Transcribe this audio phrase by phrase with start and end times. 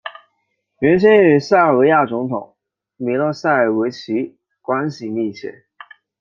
[0.79, 2.57] 原先与塞尔维亚总统
[2.97, 5.65] 米洛塞维奇关系密切。